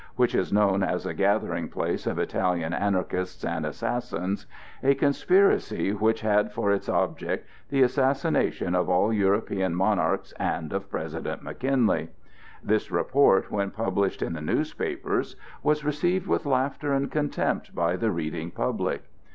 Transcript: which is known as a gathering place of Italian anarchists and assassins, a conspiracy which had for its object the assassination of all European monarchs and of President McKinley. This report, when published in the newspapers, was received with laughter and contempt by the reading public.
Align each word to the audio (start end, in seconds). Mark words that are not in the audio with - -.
which 0.15 0.33
is 0.33 0.51
known 0.51 0.81
as 0.81 1.05
a 1.05 1.13
gathering 1.13 1.69
place 1.69 2.07
of 2.07 2.17
Italian 2.17 2.73
anarchists 2.73 3.45
and 3.45 3.67
assassins, 3.67 4.47
a 4.81 4.95
conspiracy 4.95 5.91
which 5.93 6.21
had 6.21 6.51
for 6.51 6.71
its 6.71 6.89
object 6.89 7.47
the 7.69 7.83
assassination 7.83 8.73
of 8.73 8.89
all 8.89 9.13
European 9.13 9.75
monarchs 9.75 10.31
and 10.39 10.73
of 10.73 10.89
President 10.89 11.43
McKinley. 11.43 12.09
This 12.63 12.89
report, 12.89 13.51
when 13.51 13.69
published 13.69 14.23
in 14.23 14.33
the 14.33 14.41
newspapers, 14.41 15.35
was 15.61 15.85
received 15.85 16.25
with 16.25 16.47
laughter 16.47 16.93
and 16.95 17.11
contempt 17.11 17.75
by 17.75 17.95
the 17.95 18.09
reading 18.09 18.49
public. 18.49 19.03